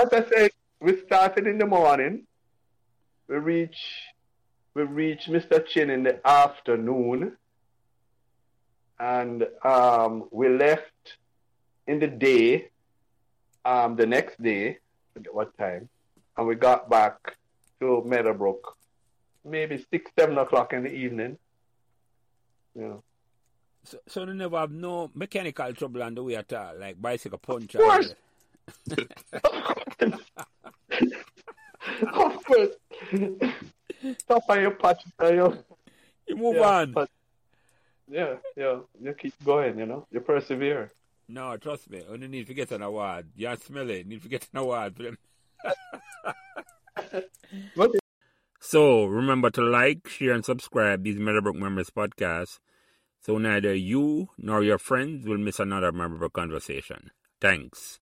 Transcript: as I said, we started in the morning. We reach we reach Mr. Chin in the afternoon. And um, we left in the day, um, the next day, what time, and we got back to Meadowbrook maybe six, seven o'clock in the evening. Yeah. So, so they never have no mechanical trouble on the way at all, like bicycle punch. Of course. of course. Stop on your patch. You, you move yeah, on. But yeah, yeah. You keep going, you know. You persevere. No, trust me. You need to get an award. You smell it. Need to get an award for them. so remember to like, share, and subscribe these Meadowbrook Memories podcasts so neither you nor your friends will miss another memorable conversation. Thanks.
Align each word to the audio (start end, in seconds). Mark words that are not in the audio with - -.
as 0.00 0.12
I 0.12 0.24
said, 0.28 0.50
we 0.80 1.00
started 1.02 1.46
in 1.46 1.58
the 1.58 1.66
morning. 1.66 2.26
We 3.28 3.36
reach 3.36 3.78
we 4.74 4.82
reach 4.82 5.24
Mr. 5.26 5.66
Chin 5.66 5.90
in 5.90 6.02
the 6.02 6.26
afternoon. 6.26 7.36
And 8.98 9.46
um, 9.64 10.28
we 10.30 10.48
left 10.48 11.16
in 11.86 11.98
the 11.98 12.06
day, 12.06 12.68
um, 13.64 13.96
the 13.96 14.06
next 14.06 14.42
day, 14.42 14.78
what 15.32 15.56
time, 15.58 15.88
and 16.36 16.46
we 16.46 16.54
got 16.54 16.88
back 16.88 17.36
to 17.80 18.02
Meadowbrook 18.06 18.76
maybe 19.46 19.84
six, 19.90 20.10
seven 20.18 20.36
o'clock 20.38 20.72
in 20.72 20.82
the 20.82 20.90
evening. 20.90 21.38
Yeah. 22.74 22.96
So, 23.84 23.98
so 24.08 24.26
they 24.26 24.32
never 24.32 24.58
have 24.58 24.72
no 24.72 25.10
mechanical 25.14 25.72
trouble 25.72 26.02
on 26.02 26.14
the 26.14 26.22
way 26.22 26.36
at 26.36 26.52
all, 26.52 26.74
like 26.78 27.00
bicycle 27.00 27.38
punch. 27.38 27.74
Of 27.76 27.80
course. 27.80 28.14
of 32.12 32.44
course. 32.44 32.74
Stop 34.18 34.42
on 34.48 34.60
your 34.60 34.72
patch. 34.72 35.02
You, 35.20 35.58
you 36.26 36.36
move 36.36 36.56
yeah, 36.56 36.68
on. 36.68 36.92
But 36.92 37.10
yeah, 38.08 38.34
yeah. 38.56 38.78
You 39.00 39.14
keep 39.14 39.34
going, 39.44 39.78
you 39.78 39.86
know. 39.86 40.06
You 40.10 40.20
persevere. 40.20 40.92
No, 41.28 41.56
trust 41.56 41.90
me. 41.90 42.02
You 42.10 42.28
need 42.28 42.46
to 42.46 42.54
get 42.54 42.70
an 42.72 42.82
award. 42.82 43.30
You 43.34 43.54
smell 43.56 43.90
it. 43.90 44.06
Need 44.06 44.22
to 44.22 44.28
get 44.28 44.48
an 44.52 44.60
award 44.60 44.96
for 44.96 45.02
them. 45.02 45.18
so 48.60 49.04
remember 49.06 49.50
to 49.50 49.62
like, 49.62 50.08
share, 50.08 50.32
and 50.32 50.44
subscribe 50.44 51.02
these 51.02 51.18
Meadowbrook 51.18 51.56
Memories 51.56 51.90
podcasts 51.90 52.58
so 53.26 53.38
neither 53.38 53.74
you 53.74 54.28
nor 54.38 54.62
your 54.62 54.78
friends 54.78 55.26
will 55.26 55.38
miss 55.38 55.58
another 55.58 55.90
memorable 55.90 56.28
conversation. 56.28 57.10
Thanks. 57.40 57.94